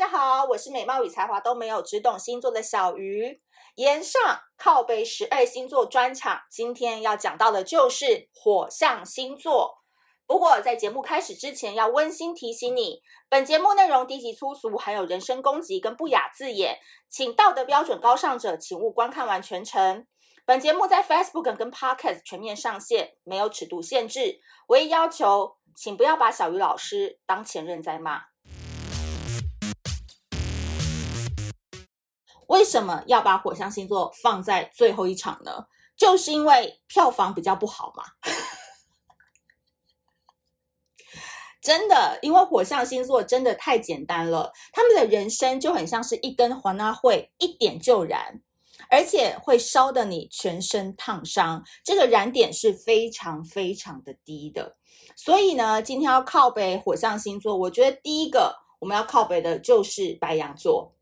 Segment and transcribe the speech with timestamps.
[0.00, 3.42] 大家好，我是美貌与才华都没有，只懂星座的小鱼。
[3.74, 9.82] 炎上靠北十二星座专场，今天要讲到的就是火象星座。
[10.26, 16.78] 不过在节目开始之前，要温馨提醒你，本节目内容低级粗俗，还有人身攻击跟不雅字眼，
[17.10, 20.06] 请道德标准高尚者，请勿观看完全程。
[20.46, 28.29] 本节目在 Facebook 跟 Podcast 全面上线，没有尺度限制，唯一要求，请不要把小鱼老师当前任在骂。
[32.50, 35.66] 为什么要把火象星座放在最后一场呢？
[35.96, 38.02] 就是因为票房比较不好嘛。
[41.62, 48.42] 真的，因为火象星座真的太简单了，他们的人生就很像是一根黄蜡会，一点就燃，
[48.90, 51.62] 而且会烧得你全身烫伤。
[51.84, 54.76] 这个燃点是非常非常的低的。
[55.14, 60.92] 所以呢，今天要靠北火象星座，我觉得第一个我们要靠北的就是白羊座。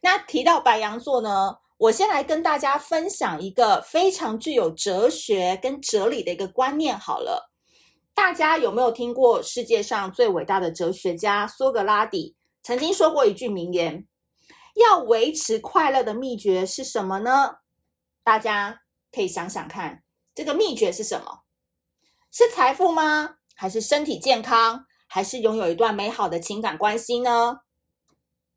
[0.00, 6.98] 那提到白羊座呢，我先来跟大家分享一个非常具有哲学跟哲理的一个观念。
[6.98, 7.50] 好了，
[8.14, 14.06] 大家有没有听过世界上最伟大的哲学家苏格拉底曾经说过一句名言
[14.74, 17.56] ：“要维持快乐的秘诀是什么呢？”
[18.24, 18.80] 大家
[19.12, 20.02] 可以想想看，
[20.34, 21.42] 这个秘诀是什么？
[22.32, 23.36] 是财富吗？
[23.54, 24.86] 还是身体健康？
[25.06, 27.60] 还是拥有一段美好的情感关系呢？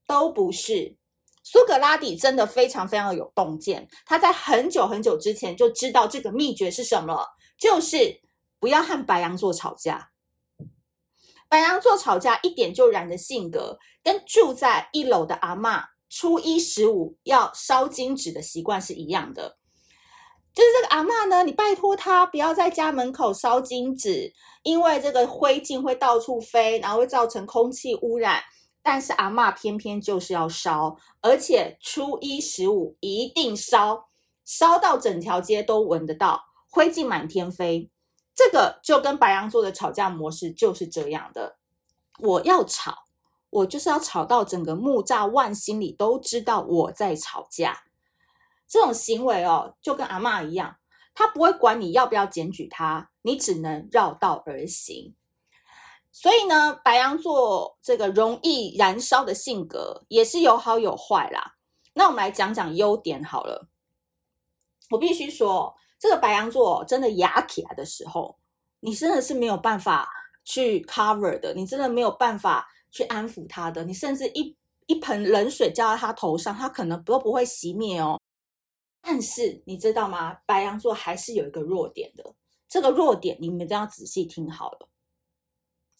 [0.07, 0.97] 都不是。
[1.43, 7.25] 苏格拉底真的非常非常有洞见，他在很久很久之前就知道这个秘诀是什么，
[7.57, 8.21] 就是
[8.59, 10.11] 不要和白羊座吵架。
[11.47, 19.57] 白羊座吵架一点就燃的性格，跟住在一楼的阿嬷初一十五要烧金纸的习惯是一样的。
[20.53, 24.31] 就是这个阿嬷呢，你拜托她不要在家门口烧金纸，
[24.61, 28.43] 因为这个灰烬会到处飞，然后会造成空气污染。
[28.81, 34.07] 但是阿嬷偏偏就是要烧，而且初一十五一定烧，
[34.45, 37.91] 烧到整条街都闻得到，灰烬满天飞。
[38.33, 41.57] 这个就跟白羊座的吵架模式就是这样的。
[42.19, 43.03] 我要吵，
[43.49, 47.83] 我就是要吵到整个木栅万心里都知道我在吵架。
[48.67, 50.77] 这种行为哦，就跟阿嬷一样，
[51.13, 55.15] 他不会管你要不要检举他，你只能绕道而行。
[56.11, 61.55] 所以呢，白羊座这个容易燃烧的性格也是有好有坏啦。
[61.93, 63.69] 那我们来讲讲优点好了。
[64.89, 68.37] 我必须说，这个白羊座真的哑起来的时候，
[68.79, 70.09] 你真的是没有办法
[70.43, 73.83] 去 cover 的，你真的没有办法去安抚他的。
[73.83, 74.55] 你甚至一
[74.87, 78.19] 一盆冷水浇在他头上，他可能都不会熄灭哦。
[79.01, 80.37] 但是你知道吗？
[80.45, 82.33] 白羊座还是有一个弱点的。
[82.67, 84.89] 这个弱点你们都要仔细听好了。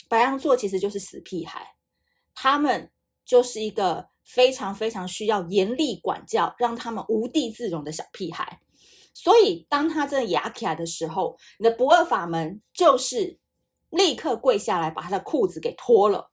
[0.10, 1.76] 白羊座其实就是死屁孩，
[2.34, 2.92] 他们
[3.24, 8.60] 就是一个非常非常需要严厉管教，让他们无地自容的小屁孩。
[9.14, 13.38] 所以，当他真的哑起来的时候，你的不二法门就是
[13.92, 16.32] 立刻跪下来，把他的裤子给脱了。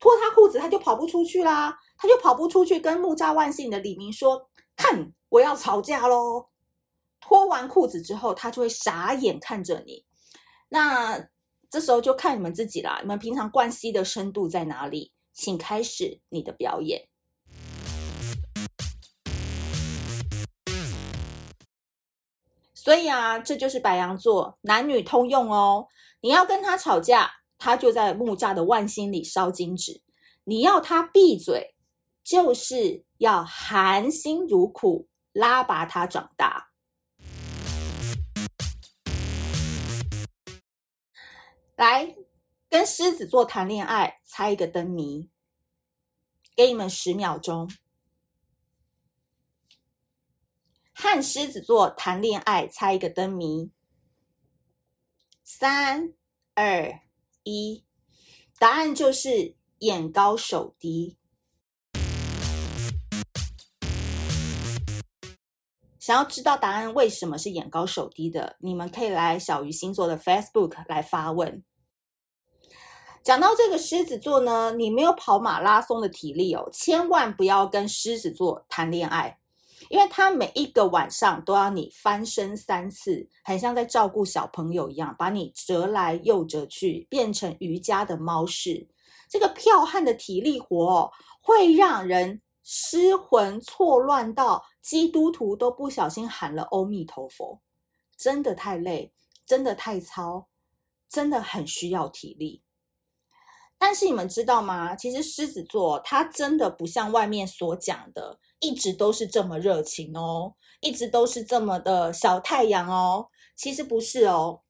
[0.00, 6.46] 脱他裤子，他就跑不出去啦，他就跑不出去跟木栅万幸的李明说：“看，我要吵架喽！”
[7.20, 10.06] 脱完裤子之后，他就会傻眼看着你。
[10.70, 11.28] 那。
[11.74, 15.10] 这时候就看你们自己啦，你们平常关系的深度在哪里？
[15.32, 17.08] 请开始你的表演。
[22.72, 25.88] 所以啊，这就是白羊座，男女通用哦。
[26.20, 29.94] 你要跟他吵架，他就在木栅的万星里烧金纸；
[30.44, 31.74] 你要他闭嘴，
[32.22, 36.68] 就是要含辛茹苦拉拔他长大。
[41.76, 42.16] 来
[42.68, 45.30] 跟狮子座谈恋爱，猜一个灯谜。
[46.54, 47.68] 给你们十秒钟。
[50.92, 53.72] 和狮子座谈恋爱，猜一个灯谜。
[55.42, 56.14] 三、
[56.54, 57.00] 二、
[57.42, 57.84] 一，
[58.58, 61.18] 答案就是眼高手低。
[66.04, 71.64] 想要知道答案为什么是眼高手低的，你们可以来小鱼星座的 Facebook 来发问。
[73.22, 79.38] 讲到这个狮子座呢，你没有跑马拉松的体力哦，千万不要跟狮子座谈恋爱，
[79.88, 88.86] 因为他每一个晚上都要你翻身三次，很像在照顾小朋友一样，把你折来又折去，变成瑜伽的猫式。
[89.26, 91.10] 这个剽悍的体力活哦，
[91.40, 97.62] 会让人失魂错乱到基督徒都不小心喊了“阿弥陀佛”，
[98.18, 99.14] 真的太累，
[99.46, 100.48] 真的太操，
[101.08, 102.62] 真的很需要体力。
[103.78, 104.94] 但是你们知道吗？
[104.94, 113.28] 其实狮子座他真的不像外面所讲的，一直都是这么热情哦，一直都是这么的小太阳哦。
[113.56, 114.60] 其实不是哦，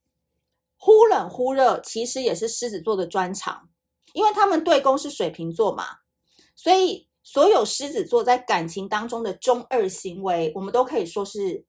[0.76, 3.68] 忽冷忽热，其实也是狮子座的专长，
[4.12, 5.84] 因为他们对宫是水瓶座嘛，
[6.54, 11.64] 所以所有狮子座在感情当中的中二行为，我们都可以说是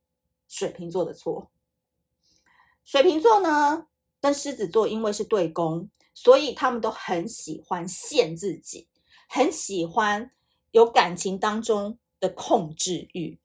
[0.48, 1.50] 水瓶座的错。
[2.84, 3.88] 水瓶座呢，
[4.22, 5.90] 跟狮子座因为是对宫。
[6.18, 8.88] 所以他们都很喜欢陷自己，
[9.28, 10.32] 很喜欢
[10.72, 13.38] 有感情当中的控制欲。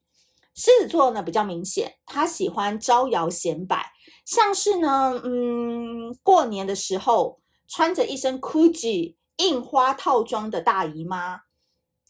[0.55, 3.91] 狮子座呢比较明显，他喜欢招摇显摆，
[4.25, 11.41] 像是呢，嗯，过年的时候穿着一身 Gucci 印花套装的大姨妈，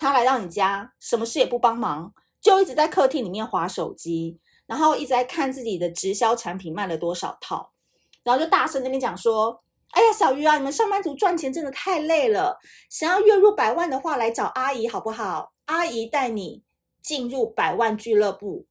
[0.02, 2.12] 他来到你家，什么事也不帮忙，
[2.42, 7.72] 就一直在客厅里面滑手机，然后一直在看自己的直销产品卖了多少套，
[8.24, 9.64] 然后就大声那边讲说。
[9.92, 12.58] 哎呀，小鱼啊，你们上班族赚钱真的太累了。
[12.90, 15.52] 想要月入百万的话，来找阿姨好不好？
[15.66, 16.64] 阿姨带你
[17.02, 18.68] 进入百万俱乐部。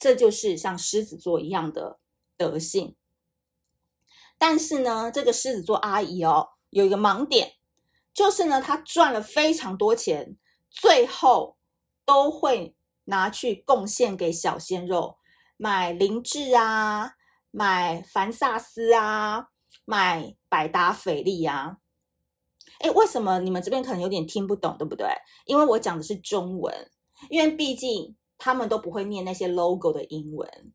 [0.00, 2.00] 这就是像狮子座一样的
[2.36, 2.96] 德性。
[4.36, 7.52] 但是呢，这个狮子座阿姨哦，有一个盲点，
[8.12, 10.36] 就是呢，她赚了非常多钱，
[10.70, 11.56] 最后
[12.04, 15.18] 都会拿去贡献给小鲜肉，
[15.56, 17.14] 买凌志啊，
[17.50, 19.48] 买凡萨斯啊。
[19.84, 21.78] 买百达翡丽呀，
[22.80, 25.08] 哎，为什么你们这边可能有点听不懂，对不对？
[25.46, 26.90] 因为我讲的是中文，
[27.30, 30.72] 因为毕竟他们都不会念那些 logo 的英文。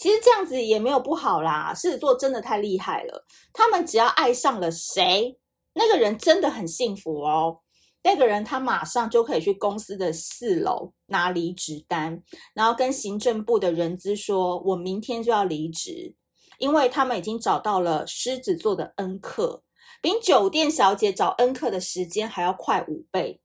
[0.00, 5.38] 其实这样子也没有不好啦，狮子座真的太厉害了，他们只要爱上了谁，
[5.74, 7.60] 那个人真的很幸福哦。
[8.02, 12.22] 那个人他马上就可以去公司的四楼拿离职单，
[12.54, 16.14] 然后跟行政部的人资说：“我明天就要离职，
[16.56, 19.62] 因为他们已经找到了狮子座的恩客，
[20.00, 23.38] 比酒店小姐找恩客的时间还要快五倍。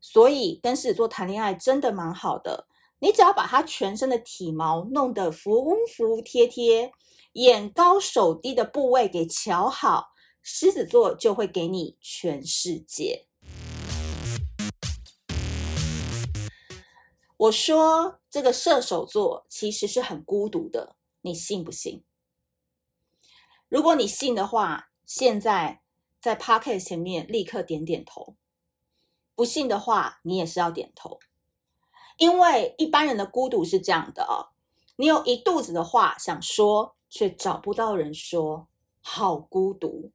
[0.00, 2.68] 所以跟狮子座谈恋爱真的蛮好的，
[3.00, 6.92] 你只要把他全身的体毛弄得服服帖帖，
[7.34, 10.08] 眼高手低的部位给瞧好，
[10.42, 13.26] 狮子座就会给你全世界。”
[17.38, 22.02] 我说这个射手座其实是很孤独的，你信不信？
[23.68, 25.82] 如果你信的话，现在
[26.20, 28.34] 在 Podcast 前面立刻点点头；
[29.36, 31.20] 不信的话，你也是要点头。
[32.18, 34.52] 因为一般人的孤独是这样的哦，
[34.96, 38.68] 你有一肚子的话想说，却找不到人说，
[39.00, 40.12] 好孤独。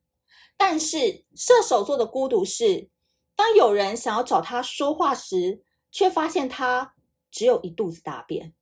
[0.55, 2.87] 但是射手座的孤独是，
[3.35, 6.93] 当有人想要找他说话时，却发现他。
[7.35, 8.53] 只有一肚子大便，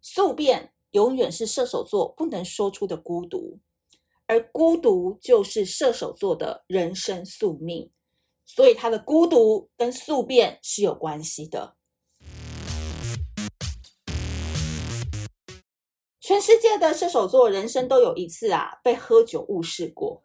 [0.00, 3.58] 宿便永远是射手座不能说出的孤独，
[4.24, 7.90] 而孤独就是射手座的人生宿命，
[8.46, 11.76] 所以他的孤独跟宿便是有关系的。
[16.28, 20.22] 全世界的射手座人生都有一次啊被喝酒误事过，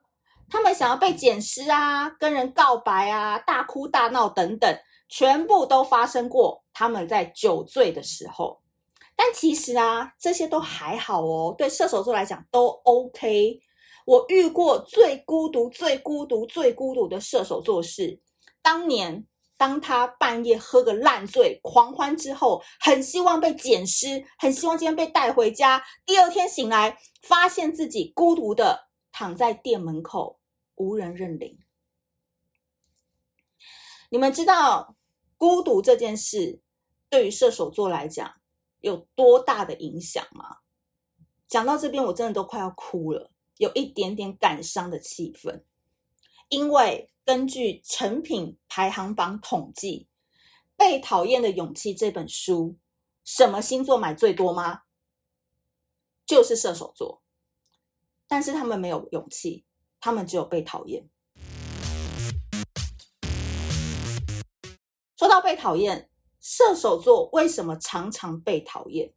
[0.50, 4.77] 他们想要被捡尸啊，跟人告白啊，大哭大闹等等。
[5.07, 8.59] 全部都发生过，他们在酒醉的时候。
[9.15, 13.62] 但其实啊，这些都还好哦，对射手座来讲都 OK。
[14.05, 18.19] 我遇过最孤独、最孤独、最孤独的射手座是，
[18.62, 19.25] 当年
[19.63, 25.82] 当他半夜喝个烂醉、狂欢之后，很希望被捡尸，很希望今天被带回家。
[26.05, 30.41] 第二天醒来，发现自己孤独的躺在店门口，
[30.75, 31.58] 无人认领。
[34.10, 34.98] 你们知道
[35.38, 36.60] 孤独这件事
[37.10, 38.34] 对于射手座来讲
[38.82, 40.58] 有多大的影响吗？
[41.48, 45.63] 讲到这边，我真的都快要哭了，有一点点感伤的气氛。
[46.53, 50.07] 因为根据成品排行榜统计，
[50.77, 52.77] 《被讨厌的勇气》这本书，
[53.24, 54.81] 什么星座买最多吗？
[56.27, 57.24] 就是射手座。
[58.27, 59.65] 但是他们没有勇气，
[60.00, 61.10] 他们只有被讨厌。
[65.17, 66.07] 说到被讨厌，
[66.39, 69.12] 射手座为什么常常被讨厌？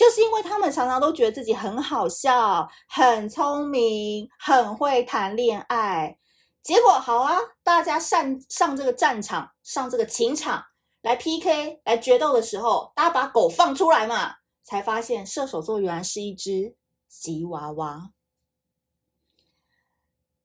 [0.00, 6.16] 就是因为他们常常都觉得自己很好笑、很聪明、很会谈恋爱。
[6.62, 10.64] 结果好啊，大家上上这个战场、上这个情场
[11.02, 16.74] 来 PK、来决斗的时候，大家把狗放出来嘛，才发现射手座原来是一只
[17.06, 18.12] 吉娃娃。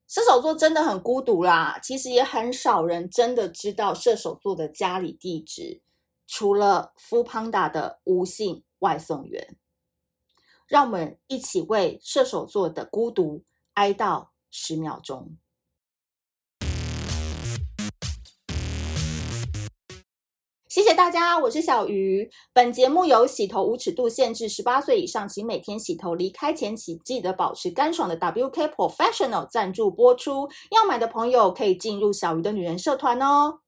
[0.06, 5.80] 射手座真的很孤独啦，其实也很少人真的知道射手座的家里地址，
[6.26, 9.56] 除了 foodpanda 的吴姓外送员。
[10.66, 15.36] 让我们一起为射手座的孤独哀悼十秒钟。
[20.68, 22.30] 谢谢大家，我是小鱼。
[22.52, 30.50] 本节目由洗头无尺度限制十八岁以上，请每天洗头离开前请记得保持干爽的 WK Professional 赞助播出。
[30.70, 33.60] 要买的朋友可以进入小鱼的女人社团哦。